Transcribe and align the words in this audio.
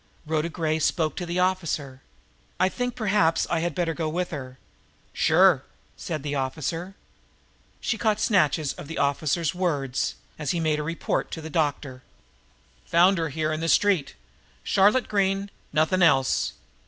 Rhoda 0.25 0.49
Gray 0.49 0.79
spoke 0.79 1.15
to 1.17 1.27
the 1.27 1.37
officer: 1.37 2.01
"I 2.59 2.69
think 2.69 2.95
perhaps 2.95 3.45
I 3.51 3.59
had 3.59 3.75
better 3.75 3.93
go 3.93 4.09
with 4.09 4.31
her." 4.31 4.57
"Sure!" 5.13 5.63
said 5.95 6.23
the 6.23 6.33
officer. 6.33 6.95
She 7.79 7.99
caught 7.99 8.19
snatches 8.19 8.73
of 8.73 8.87
the 8.87 8.97
officer's 8.97 9.53
words, 9.53 10.15
as 10.39 10.49
he 10.49 10.59
made 10.59 10.79
a 10.79 10.83
report 10.83 11.29
to 11.33 11.39
the 11.41 11.51
doctor: 11.51 12.01
"Found 12.87 13.19
her 13.19 13.29
here 13.29 13.53
in 13.53 13.59
the 13.59 13.69
street...Charlotte 13.69 15.07
Green...nothing 15.07 16.01
else... 16.01 16.53